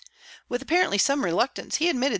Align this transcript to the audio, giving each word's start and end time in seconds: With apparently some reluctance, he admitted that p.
With 0.49 0.63
apparently 0.63 0.97
some 0.97 1.23
reluctance, 1.23 1.75
he 1.75 1.87
admitted 1.87 2.07
that 2.07 2.09
p. 2.09 2.09